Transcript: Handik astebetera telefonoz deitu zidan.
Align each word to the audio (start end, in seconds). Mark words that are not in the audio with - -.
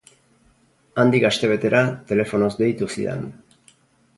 Handik 1.03 1.27
astebetera 1.29 1.81
telefonoz 2.13 2.51
deitu 2.63 2.89
zidan. 2.97 3.25